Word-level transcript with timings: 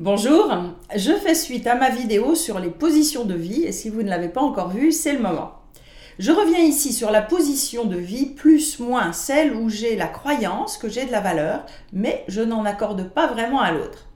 Bonjour, 0.00 0.54
je 0.94 1.10
fais 1.10 1.34
suite 1.34 1.66
à 1.66 1.74
ma 1.74 1.90
vidéo 1.90 2.36
sur 2.36 2.60
les 2.60 2.70
positions 2.70 3.24
de 3.24 3.34
vie 3.34 3.64
et 3.64 3.72
si 3.72 3.90
vous 3.90 4.04
ne 4.04 4.08
l'avez 4.08 4.28
pas 4.28 4.40
encore 4.40 4.68
vue, 4.68 4.92
c'est 4.92 5.12
le 5.12 5.18
moment. 5.18 5.54
Je 6.20 6.30
reviens 6.30 6.60
ici 6.60 6.92
sur 6.92 7.10
la 7.10 7.20
position 7.20 7.84
de 7.84 7.96
vie 7.96 8.26
plus 8.26 8.78
moins 8.78 9.12
celle 9.12 9.56
où 9.56 9.68
j'ai 9.68 9.96
la 9.96 10.06
croyance 10.06 10.78
que 10.78 10.88
j'ai 10.88 11.04
de 11.04 11.10
la 11.10 11.18
valeur, 11.18 11.66
mais 11.92 12.24
je 12.28 12.42
n'en 12.42 12.64
accorde 12.64 13.10
pas 13.10 13.26
vraiment 13.26 13.60
à 13.60 13.72
l'autre. 13.72 14.07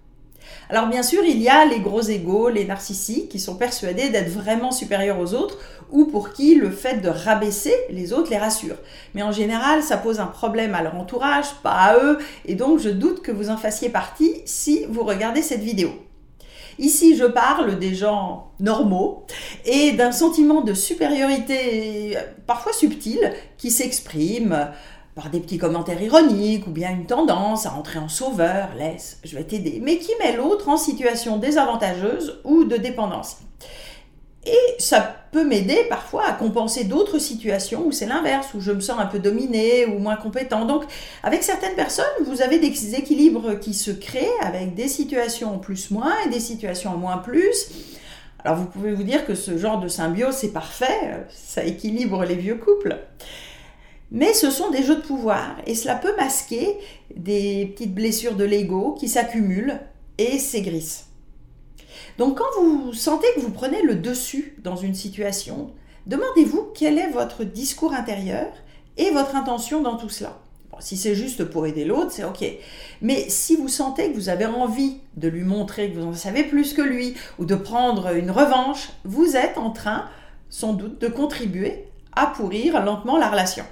Alors 0.70 0.86
bien 0.86 1.02
sûr, 1.02 1.22
il 1.24 1.40
y 1.40 1.48
a 1.48 1.64
les 1.64 1.80
gros 1.80 2.00
égaux, 2.00 2.48
les 2.48 2.64
narcissiques 2.64 3.28
qui 3.28 3.38
sont 3.38 3.56
persuadés 3.56 4.08
d'être 4.08 4.30
vraiment 4.30 4.70
supérieurs 4.70 5.18
aux 5.20 5.34
autres 5.34 5.58
ou 5.90 6.06
pour 6.06 6.32
qui 6.32 6.54
le 6.54 6.70
fait 6.70 7.02
de 7.02 7.08
rabaisser 7.08 7.74
les 7.90 8.12
autres 8.12 8.30
les 8.30 8.38
rassure. 8.38 8.76
Mais 9.14 9.22
en 9.22 9.32
général, 9.32 9.82
ça 9.82 9.96
pose 9.96 10.20
un 10.20 10.26
problème 10.26 10.74
à 10.74 10.82
leur 10.82 10.96
entourage, 10.96 11.54
pas 11.62 11.72
à 11.72 11.98
eux, 11.98 12.18
et 12.46 12.54
donc 12.54 12.78
je 12.78 12.88
doute 12.88 13.22
que 13.22 13.32
vous 13.32 13.50
en 13.50 13.56
fassiez 13.56 13.90
partie 13.90 14.40
si 14.46 14.84
vous 14.88 15.04
regardez 15.04 15.42
cette 15.42 15.60
vidéo. 15.60 15.90
Ici, 16.78 17.16
je 17.16 17.24
parle 17.24 17.78
des 17.78 17.94
gens 17.94 18.50
normaux 18.58 19.26
et 19.66 19.92
d'un 19.92 20.12
sentiment 20.12 20.62
de 20.62 20.72
supériorité 20.72 22.16
parfois 22.46 22.72
subtil 22.72 23.18
qui 23.58 23.70
s'exprime 23.70 24.70
par 25.14 25.28
des 25.28 25.40
petits 25.40 25.58
commentaires 25.58 26.00
ironiques 26.00 26.66
ou 26.66 26.70
bien 26.70 26.90
une 26.90 27.06
tendance 27.06 27.66
à 27.66 27.74
entrer 27.74 27.98
en 27.98 28.08
sauveur, 28.08 28.68
laisse, 28.78 29.18
je 29.24 29.36
vais 29.36 29.44
t'aider, 29.44 29.80
mais 29.82 29.98
qui 29.98 30.12
met 30.18 30.36
l'autre 30.36 30.68
en 30.68 30.76
situation 30.76 31.36
désavantageuse 31.36 32.40
ou 32.44 32.64
de 32.64 32.76
dépendance? 32.76 33.38
Et 34.44 34.80
ça 34.80 35.14
peut 35.30 35.44
m'aider 35.44 35.84
parfois 35.88 36.26
à 36.26 36.32
compenser 36.32 36.84
d'autres 36.84 37.18
situations 37.20 37.86
où 37.86 37.92
c'est 37.92 38.06
l'inverse, 38.06 38.48
où 38.54 38.60
je 38.60 38.72
me 38.72 38.80
sens 38.80 38.98
un 38.98 39.06
peu 39.06 39.20
dominé 39.20 39.86
ou 39.86 39.98
moins 39.98 40.16
compétent. 40.16 40.64
Donc, 40.64 40.82
avec 41.22 41.44
certaines 41.44 41.76
personnes, 41.76 42.04
vous 42.26 42.42
avez 42.42 42.58
des 42.58 42.94
équilibres 42.96 43.58
qui 43.60 43.72
se 43.72 43.92
créent 43.92 44.26
avec 44.40 44.74
des 44.74 44.88
situations 44.88 45.54
en 45.54 45.58
plus-moins 45.58 46.14
et 46.26 46.30
des 46.30 46.40
situations 46.40 46.90
en 46.90 46.96
moins-plus. 46.96 47.70
Alors, 48.44 48.58
vous 48.58 48.66
pouvez 48.66 48.92
vous 48.92 49.04
dire 49.04 49.24
que 49.24 49.36
ce 49.36 49.56
genre 49.56 49.78
de 49.78 49.86
symbiose, 49.86 50.34
c'est 50.34 50.52
parfait, 50.52 51.24
ça 51.30 51.62
équilibre 51.62 52.24
les 52.24 52.34
vieux 52.34 52.56
couples. 52.56 52.98
Mais 54.14 54.34
ce 54.34 54.50
sont 54.50 54.68
des 54.68 54.82
jeux 54.82 54.96
de 54.96 55.00
pouvoir 55.00 55.56
et 55.66 55.74
cela 55.74 55.94
peut 55.94 56.14
masquer 56.16 56.76
des 57.16 57.72
petites 57.74 57.94
blessures 57.94 58.36
de 58.36 58.44
l'ego 58.44 58.92
qui 58.92 59.08
s'accumulent 59.08 59.80
et 60.18 60.38
s'aigrissent. 60.38 61.06
Donc 62.18 62.36
quand 62.36 62.60
vous 62.60 62.92
sentez 62.92 63.26
que 63.34 63.40
vous 63.40 63.50
prenez 63.50 63.80
le 63.82 63.94
dessus 63.94 64.54
dans 64.62 64.76
une 64.76 64.94
situation, 64.94 65.70
demandez-vous 66.06 66.72
quel 66.74 66.98
est 66.98 67.08
votre 67.08 67.42
discours 67.42 67.94
intérieur 67.94 68.48
et 68.98 69.10
votre 69.12 69.34
intention 69.34 69.80
dans 69.80 69.96
tout 69.96 70.10
cela. 70.10 70.38
si 70.80 70.98
c'est 70.98 71.14
juste 71.14 71.44
pour 71.44 71.66
aider 71.66 71.86
l'autre, 71.86 72.10
c'est 72.12 72.24
ok. 72.24 72.44
Mais 73.00 73.30
si 73.30 73.56
vous 73.56 73.68
sentez 73.68 74.10
que 74.10 74.16
vous 74.16 74.28
avez 74.28 74.44
envie 74.44 74.98
de 75.16 75.28
lui 75.28 75.44
montrer 75.44 75.90
que 75.90 75.98
vous 75.98 76.08
en 76.08 76.12
savez 76.12 76.44
plus 76.44 76.74
que 76.74 76.82
lui 76.82 77.14
ou 77.38 77.46
de 77.46 77.54
prendre 77.54 78.14
une 78.14 78.30
revanche, 78.30 78.90
vous 79.04 79.36
êtes 79.36 79.56
en 79.56 79.70
train 79.70 80.04
sans 80.50 80.74
doute 80.74 81.00
de 81.00 81.08
contribuer 81.08 81.86
à 82.14 82.26
pourrir 82.26 82.84
lentement 82.84 83.16
la 83.16 83.30
relation. 83.30 83.64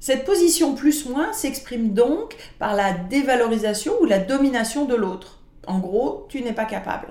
Cette 0.00 0.24
position 0.24 0.74
plus-moins 0.74 1.32
s'exprime 1.32 1.94
donc 1.94 2.36
par 2.58 2.74
la 2.74 2.92
dévalorisation 2.92 3.94
ou 4.00 4.04
la 4.04 4.18
domination 4.18 4.84
de 4.84 4.94
l'autre. 4.94 5.40
En 5.66 5.78
gros, 5.78 6.26
tu 6.28 6.42
n'es 6.42 6.52
pas 6.52 6.64
capable. 6.64 7.08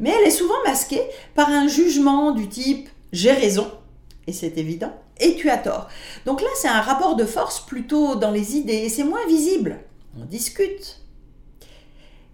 Mais 0.00 0.10
elle 0.10 0.26
est 0.26 0.30
souvent 0.30 0.62
masquée 0.66 1.02
par 1.34 1.48
un 1.48 1.68
jugement 1.68 2.32
du 2.32 2.48
type 2.48 2.88
j'ai 3.14 3.30
raison, 3.30 3.70
et 4.26 4.32
c'est 4.32 4.58
évident, 4.58 4.92
et 5.20 5.36
tu 5.36 5.48
as 5.48 5.56
tort. 5.56 5.86
Donc 6.26 6.42
là, 6.42 6.48
c'est 6.56 6.66
un 6.66 6.80
rapport 6.80 7.14
de 7.14 7.24
force 7.24 7.64
plutôt 7.64 8.16
dans 8.16 8.32
les 8.32 8.56
idées, 8.56 8.72
et 8.72 8.88
c'est 8.88 9.04
moins 9.04 9.24
visible. 9.28 9.78
On 10.20 10.24
discute. 10.24 11.00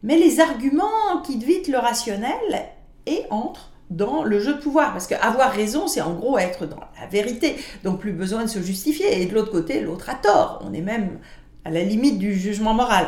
Mais 0.02 0.16
les 0.16 0.40
arguments 0.40 1.20
quittent 1.22 1.42
vite 1.42 1.68
le 1.68 1.76
rationnel 1.76 2.70
et 3.04 3.24
entrent 3.28 3.70
dans 3.90 4.24
le 4.24 4.40
jeu 4.40 4.54
de 4.54 4.60
pouvoir. 4.60 4.92
Parce 4.92 5.06
qu'avoir 5.06 5.52
raison, 5.52 5.86
c'est 5.86 6.00
en 6.00 6.14
gros 6.14 6.38
être 6.38 6.66
dans 6.66 6.80
la 7.00 7.06
vérité. 7.06 7.56
Donc 7.84 8.00
plus 8.00 8.12
besoin 8.12 8.44
de 8.44 8.48
se 8.48 8.62
justifier. 8.62 9.20
Et 9.20 9.26
de 9.26 9.34
l'autre 9.34 9.50
côté, 9.50 9.80
l'autre 9.80 10.08
a 10.08 10.14
tort. 10.14 10.62
On 10.64 10.72
est 10.72 10.80
même 10.80 11.18
à 11.64 11.70
la 11.70 11.82
limite 11.82 12.18
du 12.18 12.34
jugement 12.34 12.74
moral. 12.74 13.06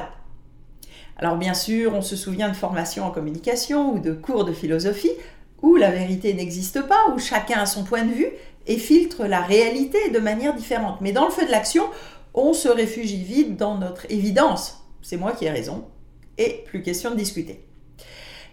Alors 1.17 1.37
bien 1.37 1.55
sûr, 1.55 1.95
on 1.95 2.03
se 2.03 2.17
souvient 2.17 2.49
de 2.49 2.57
formations 2.57 3.05
en 3.05 3.11
communication 3.11 3.95
ou 3.95 3.99
de 4.01 4.13
cours 4.13 4.45
de 4.45 4.53
philosophie 4.53 5.13
où 5.63 5.77
la 5.77 5.91
vérité 5.91 6.35
n'existe 6.35 6.83
pas, 6.83 7.13
où 7.15 7.19
chacun 7.19 7.61
a 7.61 7.67
son 7.67 7.85
point 7.85 8.05
de 8.05 8.13
vue 8.13 8.29
et 8.67 8.79
filtre 8.79 9.27
la 9.27 9.41
réalité 9.41 10.11
de 10.11 10.19
manière 10.19 10.55
différente. 10.55 11.01
Mais 11.01 11.13
dans 11.13 11.25
le 11.25 11.31
feu 11.31 11.47
de 11.47 11.51
l'action, 11.51 11.85
on 12.35 12.53
se 12.53 12.69
réfugie 12.69 13.23
vite 13.23 13.57
dans 13.57 13.79
notre 13.79 14.11
évidence. 14.11 14.85
C'est 15.03 15.17
moi 15.17 15.33
qui 15.33 15.45
ai 15.45 15.51
raison. 15.51 15.85
Et 16.39 16.65
plus 16.67 16.83
question 16.83 17.11
de 17.11 17.17
discuter. 17.17 17.65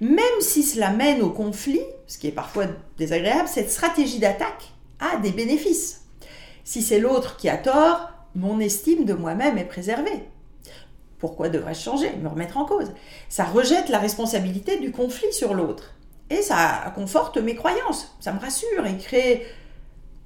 Même 0.01 0.41
si 0.41 0.63
cela 0.63 0.91
mène 0.91 1.21
au 1.21 1.29
conflit, 1.29 1.81
ce 2.07 2.17
qui 2.17 2.27
est 2.27 2.31
parfois 2.31 2.65
désagréable, 2.97 3.47
cette 3.47 3.71
stratégie 3.71 4.19
d'attaque 4.19 4.71
a 4.99 5.17
des 5.17 5.31
bénéfices. 5.31 6.05
Si 6.63 6.81
c'est 6.81 6.99
l'autre 6.99 7.37
qui 7.37 7.49
a 7.49 7.57
tort, 7.57 8.09
mon 8.35 8.59
estime 8.59 9.05
de 9.05 9.13
moi-même 9.13 9.57
est 9.57 9.65
préservée. 9.65 10.23
Pourquoi 11.17 11.49
devrais-je 11.49 11.81
changer, 11.81 12.11
me 12.21 12.29
remettre 12.29 12.57
en 12.57 12.65
cause 12.65 12.93
Ça 13.27 13.43
rejette 13.43 13.89
la 13.89 13.99
responsabilité 13.99 14.79
du 14.79 14.91
conflit 14.91 15.33
sur 15.33 15.53
l'autre. 15.53 15.95
Et 16.29 16.41
ça 16.41 16.93
conforte 16.95 17.37
mes 17.37 17.55
croyances, 17.55 18.15
ça 18.19 18.31
me 18.31 18.39
rassure 18.39 18.85
et 18.85 18.97
crée 18.97 19.45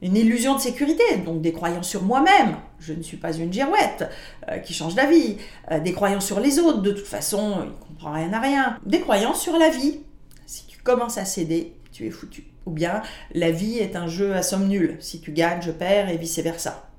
une 0.04 0.18
illusion 0.18 0.56
de 0.56 0.60
sécurité, 0.60 1.04
donc 1.26 1.42
des 1.42 1.54
croyances 1.54 1.88
sur 1.88 2.04
moi-même, 2.04 2.58
je 2.80 2.92
ne 2.92 3.02
suis 3.02 3.16
pas 3.16 3.32
une 3.32 3.52
girouette 3.54 4.10
euh, 4.50 4.58
qui 4.58 4.74
change 4.74 4.96
d'avis, 4.96 5.38
euh, 5.72 5.80
des 5.80 5.94
croyances 5.94 6.26
sur 6.26 6.42
les 6.42 6.60
autres, 6.60 6.82
de 6.82 6.92
toute 6.92 7.08
façon, 7.08 7.60
il 7.64 7.70
ne 7.70 7.88
comprend 7.88 8.12
rien 8.12 8.34
à 8.34 8.40
rien, 8.42 8.78
des 8.86 9.00
croyances 9.00 9.42
sur 9.42 9.58
la 9.58 9.70
vie. 9.70 10.02
Si 10.46 10.68
tu 10.68 10.78
commences 10.80 11.18
à 11.18 11.24
céder, 11.24 11.78
tu 11.94 12.06
es 12.06 12.10
foutu. 12.10 12.44
Ou 12.66 12.72
bien 12.72 13.02
la 13.34 13.52
vie 13.52 13.80
est 13.80 13.96
un 13.96 14.08
jeu 14.08 14.34
à 14.34 14.44
somme 14.44 14.68
nulle, 14.68 14.98
si 15.00 15.22
tu 15.22 15.32
gagnes, 15.32 15.62
je 15.62 15.72
perds 15.72 16.10
et 16.10 16.18
vice-versa. 16.18 16.90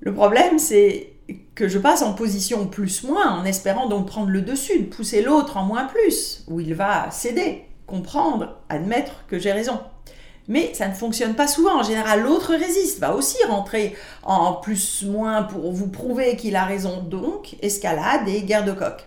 Le 0.00 0.12
problème, 0.12 0.58
c'est 0.58 1.14
que 1.54 1.68
je 1.68 1.78
passe 1.78 2.02
en 2.02 2.12
position 2.12 2.66
plus-moins 2.66 3.40
en 3.40 3.46
espérant 3.46 3.88
donc 3.88 4.06
prendre 4.06 4.28
le 4.28 4.42
dessus, 4.42 4.80
de 4.80 4.86
pousser 4.86 5.22
l'autre 5.22 5.56
en 5.56 5.64
moins-plus, 5.64 6.44
où 6.48 6.60
il 6.60 6.74
va 6.74 7.10
céder, 7.10 7.64
comprendre, 7.86 8.58
admettre 8.68 9.24
que 9.26 9.38
j'ai 9.38 9.52
raison. 9.52 9.80
Mais 10.48 10.74
ça 10.74 10.88
ne 10.88 10.94
fonctionne 10.94 11.34
pas 11.34 11.46
souvent. 11.46 11.80
En 11.80 11.82
général, 11.82 12.22
l'autre 12.22 12.54
résiste, 12.54 12.98
va 12.98 13.14
aussi 13.14 13.36
rentrer 13.44 13.94
en 14.22 14.54
plus-moins 14.54 15.44
pour 15.44 15.72
vous 15.72 15.88
prouver 15.88 16.36
qu'il 16.36 16.56
a 16.56 16.64
raison. 16.64 17.02
Donc, 17.02 17.56
escalade 17.62 18.28
et 18.28 18.42
guerre 18.42 18.64
de 18.64 18.72
coq. 18.72 19.06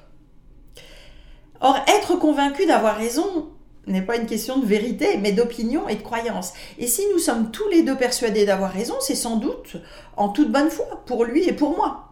Or, 1.62 1.78
être 1.88 2.16
convaincu 2.16 2.66
d'avoir 2.66 2.97
raison 2.97 3.50
n'est 3.88 4.01
pas 4.01 4.18
une 4.18 4.25
question 4.25 4.57
de 4.57 4.66
vérité, 4.66 5.18
mais 5.18 5.31
d'opinion 5.31 5.88
et 5.88 5.95
de 5.95 6.01
croyance. 6.01 6.53
Et 6.78 6.88
si 6.88 7.03
nous 7.13 7.19
sommes 7.19 7.51
tous 7.51 7.68
les 7.69 7.84
deux 7.84 7.95
persuadés 7.95 8.45
d'avoir 8.45 8.72
raison, 8.72 8.95
c'est 9.00 9.16
sans 9.16 9.38
doute 9.38 9.78
en 10.18 10.29
toute 10.29 10.51
bonne 10.51 10.69
foi, 10.69 11.03
pour 11.06 11.25
lui 11.25 11.47
et 11.47 11.53
pour 11.53 11.75
moi. 11.75 12.09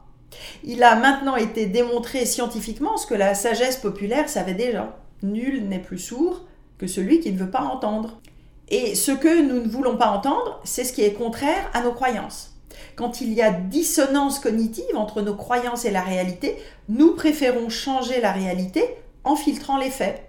Il 0.63 0.83
a 0.83 0.95
maintenant 0.95 1.35
été 1.35 1.65
démontré 1.65 2.25
scientifiquement 2.25 2.97
ce 2.97 3.07
que 3.07 3.13
la 3.13 3.35
sagesse 3.35 3.77
populaire 3.77 4.29
savait 4.29 4.53
déjà. 4.53 4.97
Nul 5.21 5.67
n'est 5.67 5.79
plus 5.79 5.99
sourd 5.99 6.41
que 6.77 6.87
celui 6.87 7.19
qui 7.19 7.31
ne 7.31 7.37
veut 7.37 7.51
pas 7.51 7.61
entendre. 7.61 8.19
Et 8.69 8.95
ce 8.95 9.11
que 9.11 9.41
nous 9.41 9.61
ne 9.61 9.69
voulons 9.69 9.97
pas 9.97 10.07
entendre, 10.07 10.59
c'est 10.63 10.83
ce 10.83 10.93
qui 10.93 11.01
est 11.01 11.13
contraire 11.13 11.69
à 11.73 11.81
nos 11.81 11.91
croyances. 11.91 12.51
Quand 12.95 13.21
il 13.21 13.33
y 13.33 13.41
a 13.41 13.51
dissonance 13.51 14.39
cognitive 14.39 14.95
entre 14.95 15.21
nos 15.21 15.35
croyances 15.35 15.85
et 15.85 15.91
la 15.91 16.01
réalité, 16.01 16.57
nous 16.89 17.15
préférons 17.15 17.69
changer 17.69 18.21
la 18.21 18.31
réalité 18.31 18.83
en 19.23 19.35
filtrant 19.35 19.77
les 19.77 19.89
faits. 19.89 20.23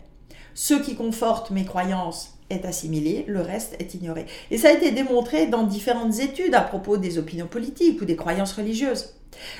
Ce 0.55 0.75
qui 0.75 0.95
conforte 0.95 1.51
mes 1.51 1.65
croyances 1.65 2.39
est 2.51 2.65
assimilé, 2.65 3.25
le 3.27 3.41
reste 3.41 3.77
est 3.81 3.95
ignoré. 3.95 4.27
Et 4.51 4.59
ça 4.59 4.69
a 4.69 4.73
été 4.73 4.93
démontré 4.93 5.47
dans 5.47 5.65
différentes 5.65 6.19
études 6.21 6.55
à 6.55 6.61
propos 6.61 6.97
des 6.97 7.19
opinions 7.19 7.47
politiques 7.47 8.01
ou 8.01 8.05
des 8.05 8.17
croyances 8.17 8.53
religieuses. 8.53 9.15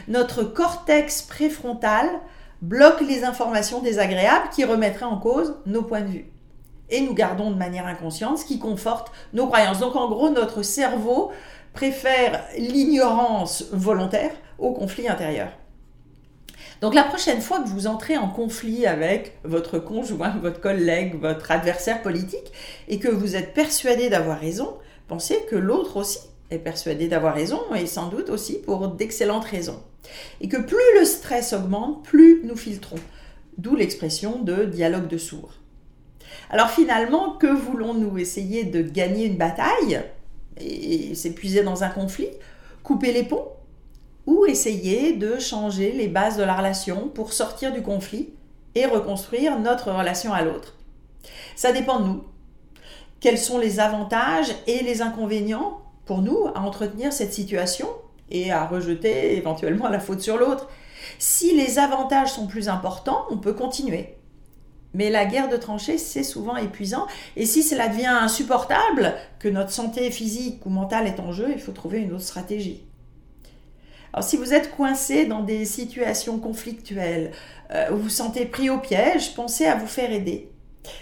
Notre 0.09 0.45
cortex 0.45 1.23
préfrontal 1.23 2.09
bloque 2.63 3.01
les 3.01 3.25
informations 3.25 3.81
désagréables 3.81 4.49
qui 4.55 4.65
remettraient 4.65 5.05
en 5.05 5.19
cause 5.19 5.57
nos 5.67 5.83
points 5.83 6.03
de 6.03 6.09
vue 6.09 6.34
et 6.91 7.01
nous 7.01 7.15
gardons 7.15 7.51
de 7.51 7.57
manière 7.57 7.87
inconsciente 7.87 8.39
ce 8.39 8.45
qui 8.45 8.59
conforte 8.59 9.13
nos 9.33 9.47
croyances. 9.47 9.81
Donc 9.81 9.97
en 9.97 10.09
gros, 10.09 10.31
notre 10.31 10.63
cerveau 10.63 11.33
préfère 11.73 12.45
l'ignorance 12.57 13.65
volontaire 13.73 14.33
au 14.59 14.73
conflit 14.73 15.09
intérieur. 15.09 15.49
Donc 16.81 16.95
la 16.95 17.05
prochaine 17.05 17.41
fois 17.41 17.61
que 17.61 17.69
vous 17.69 17.87
entrez 17.87 18.17
en 18.17 18.29
conflit 18.29 18.87
avec 18.87 19.39
votre 19.45 19.79
conjoint, 19.79 20.37
votre 20.43 20.61
collègue, 20.61 21.19
votre 21.21 21.51
adversaire 21.51 22.03
politique, 22.03 22.53
et 22.89 22.99
que 22.99 23.09
vous 23.09 23.37
êtes 23.37 23.55
persuadé 23.55 24.09
d'avoir 24.11 24.39
raison, 24.39 24.75
pensez 25.09 25.45
que 25.49 25.57
l'autre 25.57 25.97
aussi 25.97 26.19
est 26.51 26.59
persuadé 26.59 27.09
d'avoir 27.09 27.35
raison, 27.35 27.61
et 27.75 27.87
sans 27.87 28.09
doute 28.09 28.29
aussi 28.29 28.59
pour 28.59 28.89
d'excellentes 28.89 29.47
raisons. 29.47 29.83
Et 30.41 30.49
que 30.49 30.59
plus 30.59 30.99
le 30.99 31.05
stress 31.05 31.53
augmente, 31.53 32.05
plus 32.05 32.43
nous 32.45 32.57
filtrons. 32.57 33.01
D'où 33.57 33.77
l'expression 33.77 34.43
de 34.43 34.65
dialogue 34.65 35.09
de 35.09 35.17
sourds. 35.17 35.55
Alors 36.51 36.71
finalement, 36.71 37.33
que 37.33 37.47
voulons-nous? 37.47 38.19
Essayer 38.19 38.65
de 38.65 38.83
gagner 38.83 39.27
une 39.27 39.37
bataille 39.37 40.03
et 40.57 41.15
s'épuiser 41.15 41.63
dans 41.63 41.85
un 41.85 41.89
conflit? 41.89 42.29
Couper 42.83 43.13
les 43.13 43.25
ponts? 43.25 43.49
Ou 44.27 44.47
essayer 44.47 45.13
de 45.13 45.39
changer 45.39 45.93
les 45.93 46.09
bases 46.09 46.37
de 46.37 46.43
la 46.43 46.55
relation 46.55 47.09
pour 47.09 47.33
sortir 47.33 47.73
du 47.73 47.83
conflit 47.83 48.31
et 48.75 48.87
reconstruire 48.87 49.59
notre 49.59 49.91
relation 49.93 50.33
à 50.33 50.43
l'autre? 50.43 50.77
Ça 51.57 51.73
dépend 51.73 52.01
de 52.01 52.07
nous. 52.07 52.25
Quels 53.21 53.39
sont 53.39 53.59
les 53.59 53.81
avantages 53.81 54.55
et 54.67 54.83
les 54.83 55.03
inconvénients 55.03 55.81
pour 56.05 56.23
nous 56.23 56.47
à 56.55 56.61
entretenir 56.61 57.13
cette 57.13 57.33
situation 57.33 57.89
et 58.31 58.53
à 58.53 58.67
rejeter 58.67 59.37
éventuellement 59.37 59.89
la 59.89 60.01
faute 60.01 60.21
sur 60.21 60.37
l'autre? 60.37 60.69
Si 61.19 61.55
les 61.55 61.79
avantages 61.79 62.33
sont 62.33 62.47
plus 62.47 62.69
importants, 62.69 63.27
on 63.31 63.39
peut 63.39 63.55
continuer. 63.55 64.17
Mais 64.95 65.11
la 65.11 65.27
guerre 65.27 65.49
de 65.49 65.57
tranchées, 65.57 65.99
c'est 65.99 66.23
souvent 66.23 66.57
épuisant. 66.57 67.07
Et 67.37 67.47
si 67.47 67.63
cela 67.63 67.89
devient 67.89 68.07
insupportable, 68.07 69.15
que 69.41 69.49
notre 69.49 69.73
santé 69.73 70.11
physique 70.11 70.65
ou 70.65 70.71
mentale 70.71 71.07
est 71.07 71.21
en 71.21 71.33
jeu, 71.33 71.49
il 71.53 71.61
faut 71.61 71.73
trouver 71.73 71.99
une 71.99 72.13
autre 72.13 72.23
stratégie. 72.23 72.85
Alors 74.13 74.25
si 74.25 74.37
vous 74.37 74.55
êtes 74.55 74.71
coincé 74.71 75.27
dans 75.27 75.43
des 75.43 75.65
situations 75.65 76.39
conflictuelles, 76.39 77.33
euh, 77.73 77.89
vous 77.91 78.03
vous 78.03 78.09
sentez 78.09 78.47
pris 78.47 78.71
au 78.71 78.79
piège, 78.79 79.35
pensez 79.35 79.67
à 79.67 79.75
vous 79.75 79.89
faire 79.89 80.13
aider. 80.13 80.49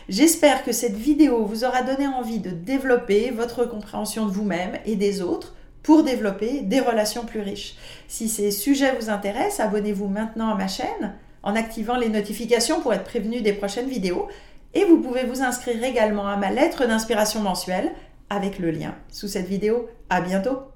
J'espère 0.08 0.64
que 0.64 0.72
cette 0.72 0.96
vidéo 0.96 1.44
vous 1.44 1.64
aura 1.64 1.82
donné 1.82 2.06
envie 2.06 2.38
de 2.38 2.50
développer 2.50 3.30
votre 3.30 3.66
compréhension 3.66 4.24
de 4.24 4.30
vous-même 4.30 4.78
et 4.86 4.96
des 4.96 5.20
autres 5.20 5.54
pour 5.82 6.04
développer 6.04 6.62
des 6.62 6.80
relations 6.80 7.26
plus 7.26 7.40
riches. 7.40 7.74
Si 8.08 8.28
ces 8.28 8.50
sujets 8.50 8.94
vous 8.98 9.10
intéressent, 9.10 9.60
abonnez-vous 9.60 10.08
maintenant 10.08 10.50
à 10.50 10.54
ma 10.54 10.68
chaîne 10.68 11.14
en 11.42 11.56
activant 11.56 11.96
les 11.96 12.08
notifications 12.08 12.80
pour 12.80 12.94
être 12.94 13.04
prévenu 13.04 13.42
des 13.42 13.52
prochaines 13.52 13.88
vidéos. 13.88 14.28
Et 14.74 14.84
vous 14.84 15.00
pouvez 15.00 15.24
vous 15.24 15.42
inscrire 15.42 15.82
également 15.84 16.28
à 16.28 16.36
ma 16.36 16.50
lettre 16.50 16.86
d'inspiration 16.86 17.40
mensuelle 17.40 17.92
avec 18.30 18.58
le 18.58 18.70
lien 18.70 18.94
sous 19.10 19.28
cette 19.28 19.48
vidéo. 19.48 19.88
À 20.08 20.20
bientôt! 20.20 20.71